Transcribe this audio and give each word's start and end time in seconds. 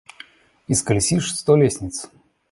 Исколесишь 0.67 1.29
сто 1.37 1.55
лестниц. 1.55 2.09